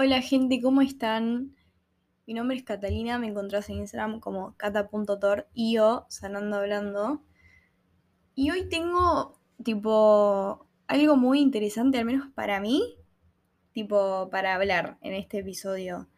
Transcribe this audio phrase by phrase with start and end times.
[0.00, 1.56] Hola gente, ¿cómo están?
[2.24, 7.24] Mi nombre es Catalina, me encontrás en Instagram como cata.tor y yo, sanando hablando.
[8.36, 12.94] Y hoy tengo, tipo, algo muy interesante, al menos para mí,
[13.72, 16.08] tipo, para hablar en este episodio.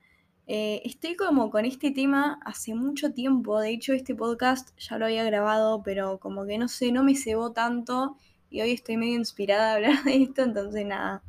[0.47, 5.07] Eh, estoy como con este tema hace mucho tiempo, de hecho este podcast ya lo
[5.07, 8.19] había grabado, pero como que no sé, no me cebó tanto
[8.51, 11.23] y hoy estoy medio inspirada a hablar de esto, entonces nada,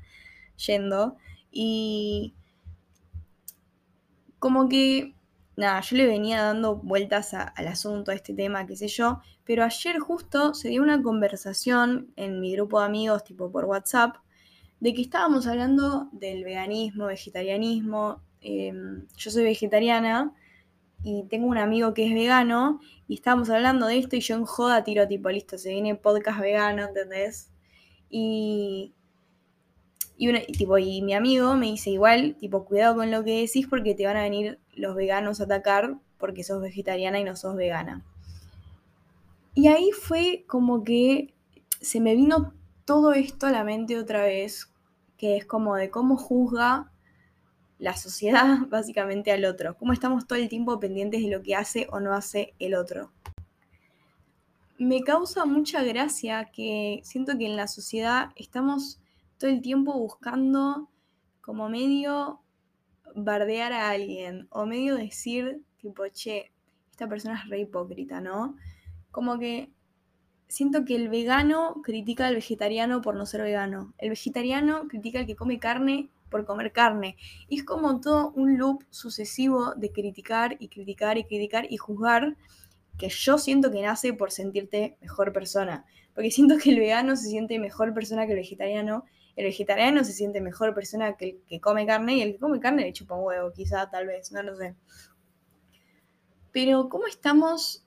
[0.57, 1.15] yendo.
[1.53, 2.33] Y
[4.41, 5.13] como que,
[5.55, 9.63] nada, yo le venía dando vueltas al asunto, a este tema, qué sé yo, pero
[9.63, 14.15] ayer justo se dio una conversación en mi grupo de amigos, tipo por WhatsApp,
[14.79, 18.23] de que estábamos hablando del veganismo, vegetarianismo.
[18.41, 20.33] Em, yo soy vegetariana
[21.03, 24.45] y tengo un amigo que es vegano y estábamos hablando de esto y yo en
[24.45, 27.51] joda tiro tipo, listo, se viene podcast vegano, ¿entendés?
[28.09, 28.95] Y,
[30.23, 33.95] y, tipo, y mi amigo me dice igual, tipo, cuidado con lo que decís porque
[33.95, 38.05] te van a venir los veganos a atacar porque sos vegetariana y no sos vegana.
[39.55, 41.33] Y ahí fue como que
[41.81, 42.53] se me vino
[42.85, 44.71] todo esto a la mente otra vez,
[45.17, 46.91] que es como de cómo juzga
[47.79, 51.87] la sociedad básicamente al otro, cómo estamos todo el tiempo pendientes de lo que hace
[51.91, 53.11] o no hace el otro.
[54.77, 59.00] Me causa mucha gracia que siento que en la sociedad estamos
[59.41, 60.87] todo el tiempo buscando
[61.41, 62.41] como medio
[63.15, 66.51] bardear a alguien o medio decir tipo, che,
[66.91, 68.55] esta persona es re hipócrita, ¿no?
[69.09, 69.71] Como que
[70.47, 73.95] siento que el vegano critica al vegetariano por no ser vegano.
[73.97, 77.17] El vegetariano critica al que come carne por comer carne.
[77.49, 82.37] Y es como todo un loop sucesivo de criticar y criticar y criticar y juzgar
[82.99, 85.83] que yo siento que nace por sentirte mejor persona.
[86.13, 89.05] Porque siento que el vegano se siente mejor persona que el vegetariano
[89.41, 92.59] el vegetariano se siente mejor persona que el que come carne y el que come
[92.59, 94.75] carne le chupa huevo, quizá, tal vez, no lo sé.
[96.51, 97.85] Pero ¿cómo estamos?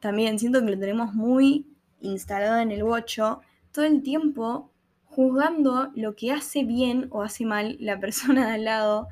[0.00, 1.66] También siento que lo tenemos muy
[2.00, 3.40] instalado en el bocho
[3.72, 4.72] todo el tiempo
[5.04, 9.08] juzgando lo que hace bien o hace mal la persona de al lado,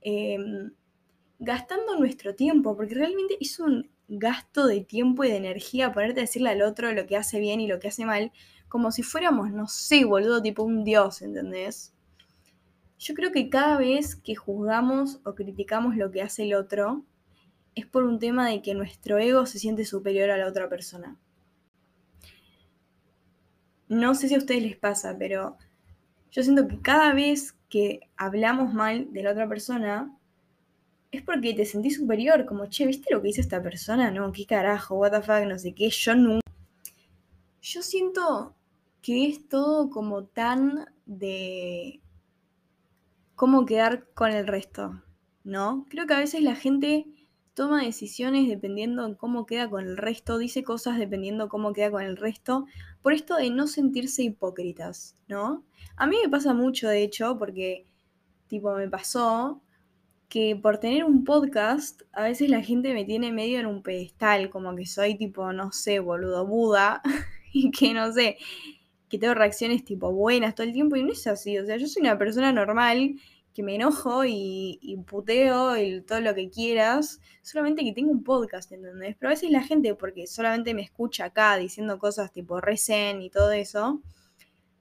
[0.00, 0.72] em,
[1.38, 6.24] gastando nuestro tiempo, porque realmente es un gasto de tiempo y de energía ponerte a
[6.24, 8.32] decirle al otro lo que hace bien y lo que hace mal,
[8.74, 11.94] como si fuéramos, no sé, boludo, tipo un dios, ¿entendés?
[12.98, 17.04] Yo creo que cada vez que juzgamos o criticamos lo que hace el otro,
[17.76, 21.16] es por un tema de que nuestro ego se siente superior a la otra persona.
[23.86, 25.56] No sé si a ustedes les pasa, pero
[26.32, 30.12] yo siento que cada vez que hablamos mal de la otra persona,
[31.12, 34.10] es porque te sentís superior, como, che, ¿viste lo que hizo esta persona?
[34.10, 36.40] No, qué carajo, what the fuck, no sé qué, yo nunca...
[37.62, 38.54] Yo siento
[39.04, 42.00] que es todo como tan de
[43.34, 45.02] cómo quedar con el resto,
[45.44, 45.84] ¿no?
[45.90, 47.04] Creo que a veces la gente
[47.52, 52.02] toma decisiones dependiendo de cómo queda con el resto, dice cosas dependiendo cómo queda con
[52.02, 52.64] el resto,
[53.02, 55.66] por esto de no sentirse hipócritas, ¿no?
[55.96, 57.86] A mí me pasa mucho, de hecho, porque,
[58.48, 59.60] tipo, me pasó
[60.30, 64.48] que por tener un podcast, a veces la gente me tiene medio en un pedestal,
[64.48, 67.02] como que soy tipo, no sé, boludo, Buda,
[67.52, 68.38] y que no sé,
[69.14, 71.56] que tengo reacciones tipo buenas todo el tiempo y no es así.
[71.58, 73.14] O sea, yo soy una persona normal
[73.54, 78.72] que me enojo y, puteo y todo lo que quieras, solamente que tengo un podcast,
[78.72, 79.14] ¿entendés?
[79.16, 83.30] Pero a veces la gente, porque solamente me escucha acá diciendo cosas tipo recen y
[83.30, 84.02] todo eso,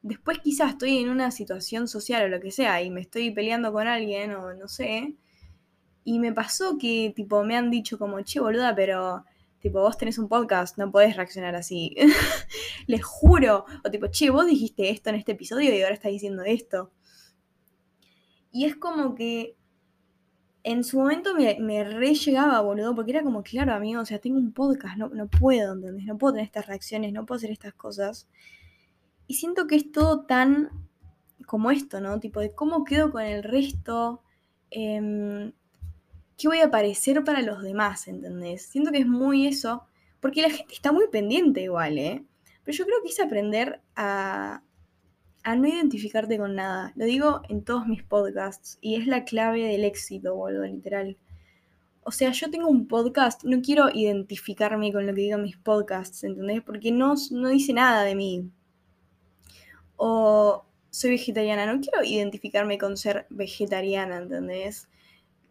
[0.01, 3.71] después quizás estoy en una situación social o lo que sea y me estoy peleando
[3.71, 5.13] con alguien o no sé,
[6.03, 9.23] y me pasó que tipo me han dicho como, che boluda, pero
[9.63, 11.95] Tipo, vos tenés un podcast, no podés reaccionar así.
[12.85, 13.63] Les juro.
[13.85, 16.91] O tipo, che, vos dijiste esto en este episodio y ahora estás diciendo esto.
[18.51, 19.55] Y es como que
[20.63, 24.19] en su momento me, me re llegaba, boludo, porque era como, claro, amigo, o sea,
[24.19, 26.05] tengo un podcast, no, no puedo, ¿entendés?
[26.07, 28.27] No puedo tener estas reacciones, no puedo hacer estas cosas.
[29.27, 30.71] Y siento que es todo tan
[31.45, 32.19] como esto, ¿no?
[32.19, 34.23] Tipo, de cómo quedo con el resto.
[34.71, 35.53] Eh,
[36.37, 38.63] qué voy a parecer para los demás, ¿entendés?
[38.67, 39.85] Siento que es muy eso,
[40.19, 42.23] porque la gente está muy pendiente igual, ¿eh?
[42.63, 44.61] Pero yo creo que es aprender a,
[45.43, 46.93] a no identificarte con nada.
[46.95, 51.17] Lo digo en todos mis podcasts y es la clave del éxito, boludo, literal.
[52.05, 55.57] O sea, yo tengo un podcast, no quiero identificarme con lo que digo en mis
[55.57, 56.61] podcasts, ¿entendés?
[56.61, 58.49] Porque no, no dice nada de mí.
[59.95, 64.87] O soy vegetariana, no quiero identificarme con ser vegetariana, ¿entendés?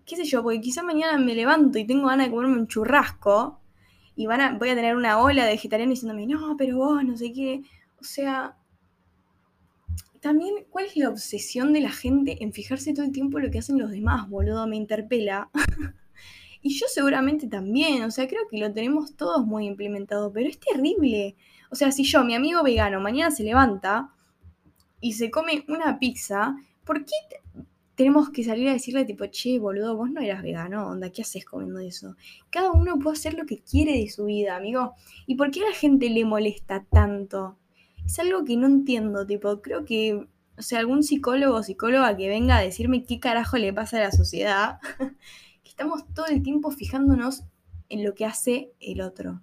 [0.04, 3.60] Qué sé yo, porque quizá mañana me levanto y tengo ganas de comerme un churrasco
[4.14, 7.16] y van a, voy a tener una ola de vegetarianos diciéndome, no, pero vos, no
[7.16, 7.62] sé qué.
[8.00, 8.56] O sea,
[10.20, 13.50] también, ¿cuál es la obsesión de la gente en fijarse todo el tiempo en lo
[13.50, 14.66] que hacen los demás, boludo?
[14.66, 15.50] Me interpela.
[16.62, 20.60] y yo seguramente también, o sea, creo que lo tenemos todos muy implementado, pero es
[20.60, 21.36] terrible.
[21.70, 24.10] O sea, si yo, mi amigo vegano, mañana se levanta
[25.00, 26.54] y se come una pizza,
[26.84, 27.16] ¿por qué
[28.02, 31.44] tenemos que salir a decirle tipo, che, boludo, vos no eras vegano, onda, ¿qué haces
[31.44, 32.16] comiendo eso?
[32.50, 34.94] Cada uno puede hacer lo que quiere de su vida, amigo.
[35.24, 37.58] ¿Y por qué a la gente le molesta tanto?
[38.04, 40.26] Es algo que no entiendo, tipo, creo que,
[40.58, 44.00] o sea, algún psicólogo o psicóloga que venga a decirme qué carajo le pasa a
[44.00, 44.80] la sociedad,
[45.62, 47.44] que estamos todo el tiempo fijándonos
[47.88, 49.42] en lo que hace el otro.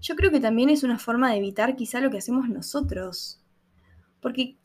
[0.00, 3.42] Yo creo que también es una forma de evitar quizá lo que hacemos nosotros.
[4.20, 4.56] Porque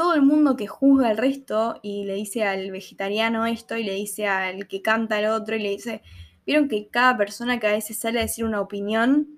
[0.00, 3.92] todo el mundo que juzga al resto y le dice al vegetariano esto y le
[3.92, 6.00] dice al que canta al otro y le dice,
[6.46, 9.28] vieron que cada persona que a veces sale a decir una opinión,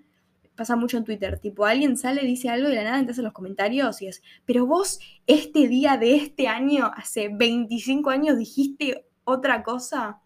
[0.55, 3.25] pasa mucho en Twitter, tipo alguien sale, dice algo y de la nada entras en
[3.25, 9.05] los comentarios y es, pero vos este día de este año, hace 25 años dijiste
[9.25, 10.21] otra cosa.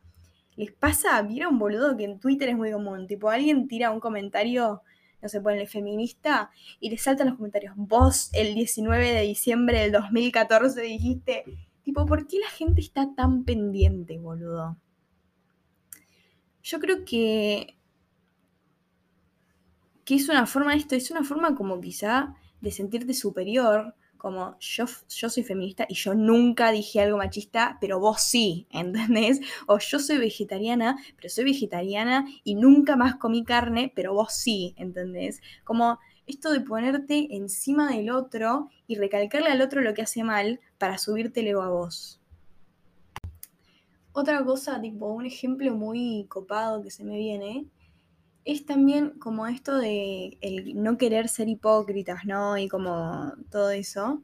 [0.55, 1.23] ¿Les pasa?
[1.23, 3.07] ¿Vieron boludo que en Twitter es muy común?
[3.07, 4.83] Tipo alguien tira un comentario
[5.23, 7.75] no se pone feminista, y le saltan los comentarios.
[7.77, 11.45] Vos el 19 de diciembre del 2014 dijiste,
[11.83, 14.77] tipo, ¿por qué la gente está tan pendiente, boludo?
[16.63, 17.77] Yo creo que,
[20.05, 24.57] que es una forma de esto, es una forma como quizá de sentirte superior, como
[24.59, 29.41] yo, yo soy feminista y yo nunca dije algo machista, pero vos sí, ¿entendés?
[29.67, 34.75] O yo soy vegetariana, pero soy vegetariana y nunca más comí carne, pero vos sí,
[34.77, 35.41] ¿entendés?
[35.65, 40.61] Como esto de ponerte encima del otro y recalcarle al otro lo que hace mal
[40.79, 42.21] para subírtelo a vos.
[44.13, 47.67] Otra cosa, tipo un ejemplo muy copado que se me viene,
[48.47, 52.57] es también como esto de el no querer ser hipócritas, ¿no?
[52.57, 54.23] Y como todo eso.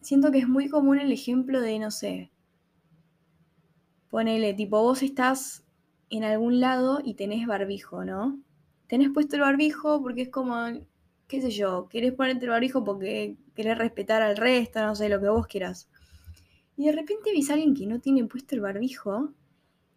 [0.00, 2.32] Siento que es muy común el ejemplo de, no sé,
[4.08, 5.64] ponele, tipo, vos estás
[6.08, 8.40] en algún lado y tenés barbijo, ¿no?
[8.86, 10.56] Tenés puesto el barbijo porque es como,
[11.28, 15.20] qué sé yo, querés ponerte el barbijo porque querés respetar al resto, no sé, lo
[15.20, 15.90] que vos quieras.
[16.76, 19.34] Y de repente ves a alguien que no tiene puesto el barbijo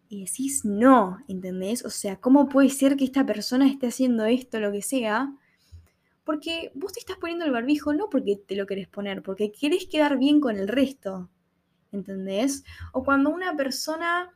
[0.08, 1.84] y decís no, ¿entendés?
[1.84, 5.32] O sea, ¿cómo puede ser que esta persona esté haciendo esto, lo que sea?
[6.24, 9.86] Porque vos te estás poniendo el barbijo no porque te lo querés poner, porque querés
[9.86, 11.30] quedar bien con el resto,
[11.92, 12.64] ¿entendés?
[12.92, 14.34] O cuando una persona,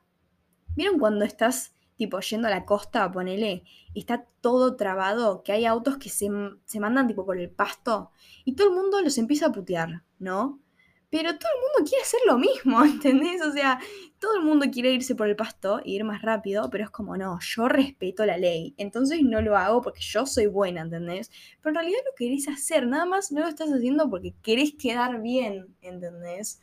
[0.77, 3.63] ¿vieron cuando estás tipo yendo a la costa, ponele,
[3.95, 6.31] está todo trabado, que hay autos que se,
[6.65, 8.11] se mandan tipo por el pasto,
[8.45, 10.61] y todo el mundo los empieza a putear, ¿no?
[11.11, 13.43] Pero todo el mundo quiere hacer lo mismo, ¿entendés?
[13.43, 13.81] O sea,
[14.21, 17.17] todo el mundo quiere irse por el pasto e ir más rápido, pero es como,
[17.17, 21.31] no, yo respeto la ley, entonces no lo hago porque yo soy buena, ¿entendés?
[21.61, 25.21] Pero en realidad lo querés hacer, nada más no lo estás haciendo porque querés quedar
[25.21, 26.61] bien, ¿entendés?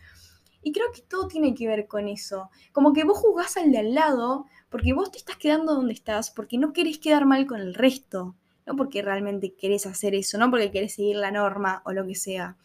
[0.62, 2.50] Y creo que todo tiene que ver con eso.
[2.74, 6.30] Como que vos jugás al de al lado porque vos te estás quedando donde estás,
[6.32, 8.36] porque no querés quedar mal con el resto,
[8.66, 12.16] no porque realmente querés hacer eso, no porque querés seguir la norma o lo que
[12.16, 12.58] sea.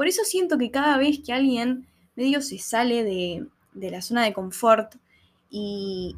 [0.00, 1.86] Por eso siento que cada vez que alguien
[2.16, 4.94] medio se sale de, la zona de confort
[5.50, 6.16] y,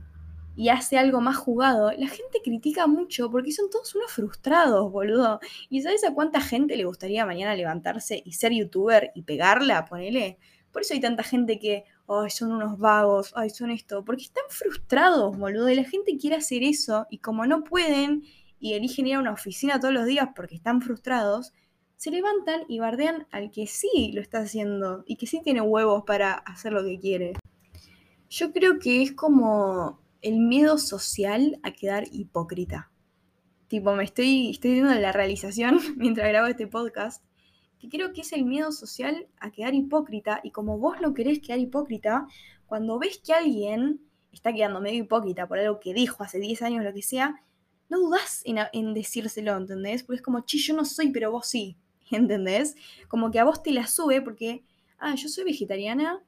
[0.54, 5.40] y hace algo más jugado, la gente critica mucho porque son todos unos frustrados, boludo.
[5.68, 10.38] ¿Y sabes a cuánta gente le gustaría mañana levantarse y ser youtuber y pegarla, ponele?
[10.70, 14.44] Por eso hay tanta gente que, ay, son unos vagos, ay, son esto, porque están
[14.48, 18.22] frustrados, boludo, y la gente quiere hacer eso y como no pueden
[18.60, 21.52] y eligen ir a una oficina todos los días porque están frustrados,
[22.02, 26.02] se levantan y bardean al que sí lo está haciendo y que sí tiene huevos
[26.04, 27.34] para hacer lo que quiere.
[28.28, 32.90] Yo creo que es como el miedo social a quedar hipócrita.
[33.68, 37.24] Tipo, me estoy, estoy viendo la realización mientras grabo este podcast,
[37.78, 41.38] que creo que es el miedo social a quedar hipócrita y como vos no querés
[41.38, 42.26] quedar hipócrita,
[42.66, 44.00] cuando ves que alguien
[44.32, 47.44] está quedando medio hipócrita por algo que dijo hace 10 años, lo que sea,
[47.88, 50.02] no dudas en, en decírselo, ¿entendés?
[50.02, 51.78] Porque es como, chi, yo no soy, pero vos sí.
[52.12, 52.76] ¿Entendés?
[53.08, 54.64] Como que a vos te la sube porque,
[54.98, 56.22] ah, yo soy vegetariana,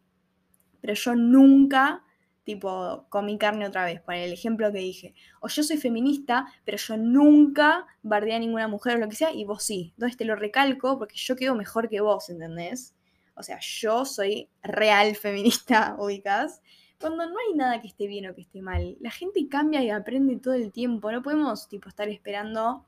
[0.81, 2.05] pero yo nunca,
[2.45, 5.15] tipo, comí carne otra vez, por el ejemplo que dije.
[5.41, 9.33] O yo soy feminista, pero yo nunca bardeé a ninguna mujer o lo que sea,
[9.33, 9.93] y vos sí.
[9.95, 12.95] Entonces te lo recalco porque yo quedo mejor que vos, ¿entendés?
[13.35, 16.61] O sea, yo soy real feminista, ubicás.
[17.01, 19.91] Cuando no hay nada que esté bien o que esté mal, la gente cambia y
[19.91, 21.11] aprende todo el tiempo.
[21.11, 22.85] No podemos, tipo, estar esperando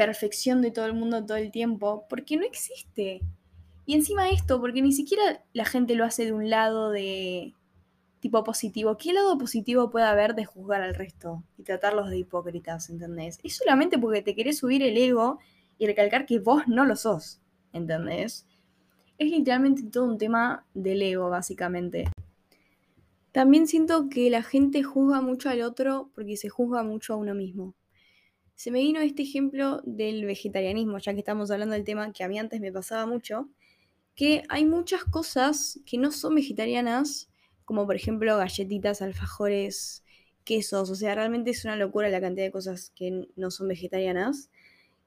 [0.00, 3.20] perfección de todo el mundo todo el tiempo, porque no existe.
[3.84, 7.52] Y encima esto, porque ni siquiera la gente lo hace de un lado de
[8.18, 8.96] tipo positivo.
[8.96, 13.40] ¿Qué lado positivo puede haber de juzgar al resto y tratarlos de hipócritas, ¿entendés?
[13.42, 15.38] Es solamente porque te querés subir el ego
[15.76, 17.42] y recalcar que vos no lo sos,
[17.74, 18.46] ¿entendés?
[19.18, 22.08] Es literalmente todo un tema del ego, básicamente.
[23.32, 27.34] También siento que la gente juzga mucho al otro porque se juzga mucho a uno
[27.34, 27.74] mismo.
[28.60, 32.28] Se me vino este ejemplo del vegetarianismo, ya que estamos hablando del tema que a
[32.28, 33.48] mí antes me pasaba mucho,
[34.14, 37.30] que hay muchas cosas que no son vegetarianas,
[37.64, 40.04] como por ejemplo galletitas, alfajores,
[40.44, 44.50] quesos, o sea, realmente es una locura la cantidad de cosas que no son vegetarianas.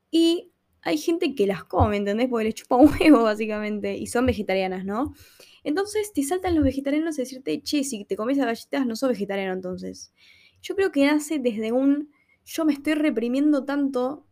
[0.10, 2.30] Y hay gente que las come, ¿entendés?
[2.30, 5.14] Porque les chupa un huevo, básicamente, y son vegetarianas, ¿no?
[5.64, 9.10] Entonces te saltan los vegetarianos a decirte, che, si te comes a galletitas no sos
[9.10, 10.12] vegetariano entonces.
[10.64, 12.10] Yo creo que nace desde un
[12.46, 14.26] yo me estoy reprimiendo tanto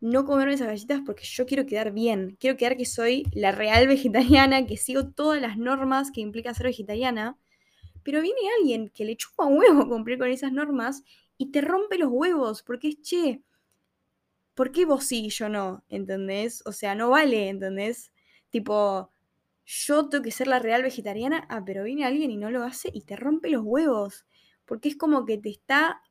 [0.00, 2.36] no comerme esas galletas porque yo quiero quedar bien.
[2.38, 6.66] Quiero quedar que soy la real vegetariana, que sigo todas las normas que implica ser
[6.66, 7.38] vegetariana.
[8.04, 11.02] Pero viene alguien que le chupa huevo cumplir con esas normas
[11.36, 13.42] y te rompe los huevos porque es che.
[14.54, 15.84] ¿Por qué vos sí y yo no?
[15.88, 16.62] ¿Entendés?
[16.66, 18.12] O sea, no vale, ¿entendés?
[18.50, 19.12] Tipo,
[19.64, 22.90] yo tengo que ser la real vegetariana, ah, pero viene alguien y no lo hace
[22.92, 24.26] y te rompe los huevos.
[24.64, 26.02] Porque es como que te está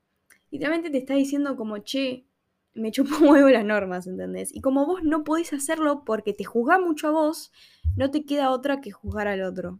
[0.51, 2.25] literalmente te está diciendo como, che,
[2.74, 4.54] me chupo huevo las normas, ¿entendés?
[4.56, 7.51] Y como vos no podés hacerlo porque te juzga mucho a vos,
[7.96, 9.80] no te queda otra que juzgar al otro.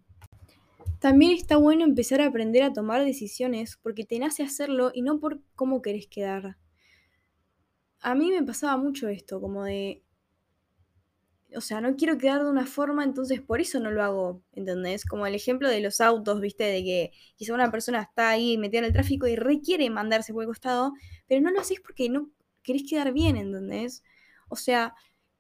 [1.00, 5.20] También está bueno empezar a aprender a tomar decisiones porque te nace hacerlo y no
[5.20, 6.58] por cómo querés quedar.
[8.00, 10.04] A mí me pasaba mucho esto, como de,
[11.58, 15.06] o sea, no quiero quedar de una forma, entonces por eso no lo hago, ¿entendés?
[15.06, 16.64] Como el ejemplo de los autos, ¿viste?
[16.66, 20.44] De que quizá una persona está ahí metida en el tráfico y requiere mandarse por
[20.44, 20.94] el costado,
[21.28, 22.30] pero no lo haces porque no
[22.64, 24.04] querés quedar bien, ¿entendés?
[24.50, 24.94] O sea,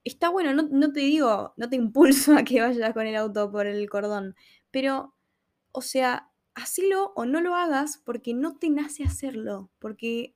[0.03, 3.67] está bueno, no, te digo, no te impulso a que vayas con el auto por
[3.67, 4.36] el cordón,
[4.71, 5.15] pero,
[5.71, 10.36] o sea, hacelo o no lo hagas porque no te nace hacerlo, porque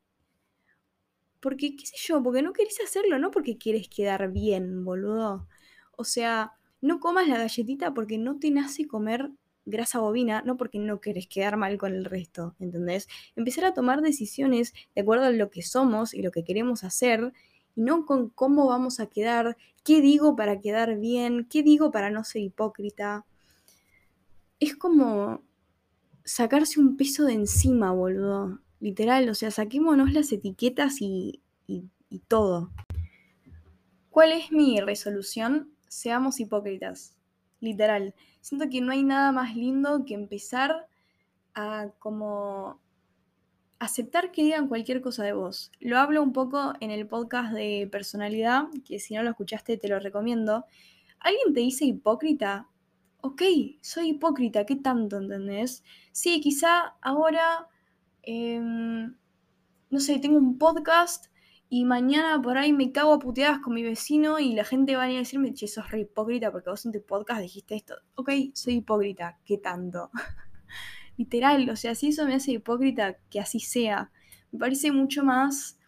[1.41, 5.47] porque, qué sé yo, porque no querés hacerlo, no porque quieres quedar bien, boludo.
[6.01, 9.29] O sea, no comas la galletita porque no te nace comer
[9.65, 13.07] grasa bovina, no porque no querés quedar mal con el resto, ¿entendés?
[13.35, 17.33] Empezar a tomar decisiones de acuerdo a lo que somos y lo que queremos hacer,
[17.75, 22.09] y no con cómo vamos a quedar, qué digo para quedar bien, qué digo para
[22.09, 23.23] no ser hipócrita.
[24.59, 25.43] Es como
[26.25, 28.59] sacarse un peso de encima, boludo.
[28.79, 32.71] Literal, o sea, saquémonos las etiquetas y, y, y todo.
[34.09, 35.70] ¿Cuál es mi resolución?
[35.91, 37.17] Seamos hipócritas.
[37.59, 38.15] Literal.
[38.39, 40.87] Siento que no hay nada más lindo que empezar
[41.53, 42.79] a como
[43.77, 45.69] aceptar que digan cualquier cosa de vos.
[45.81, 49.89] Lo hablo un poco en el podcast de personalidad, que si no lo escuchaste te
[49.89, 50.65] lo recomiendo.
[51.19, 52.69] ¿Alguien te dice hipócrita?
[53.19, 53.41] Ok,
[53.81, 55.83] soy hipócrita, ¿qué tanto entendés?
[56.13, 57.67] Sí, quizá ahora,
[58.21, 59.13] em,
[59.89, 61.30] no sé, tengo un podcast
[61.73, 65.03] y mañana por ahí me cago a puteadas con mi vecino y la gente va
[65.03, 67.95] a venir a decirme, che, sos re hipócrita porque vos en tu podcast dijiste esto.
[68.15, 70.11] Ok, soy hipócrita, ¿qué tanto?
[71.17, 74.11] Literal, o sea, si eso me hace hipócrita, que así sea.
[74.51, 75.79] Me parece mucho más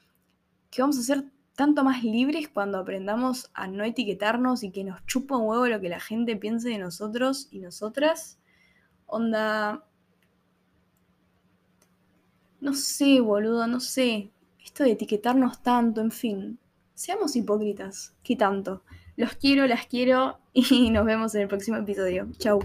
[0.72, 5.06] que vamos a ser tanto más libres cuando aprendamos a no etiquetarnos y que nos
[5.06, 8.40] chupa un huevo lo que la gente piense de nosotros y nosotras.
[9.06, 9.84] Onda...
[12.62, 14.33] No sé, boludo, no sé
[14.63, 16.60] esto de etiquetarnos tanto, en fin,
[16.93, 18.84] seamos hipócritas, ¿qué tanto?
[19.15, 22.27] Los quiero, las quiero y nos vemos en el próximo episodio.
[22.38, 22.60] Chau.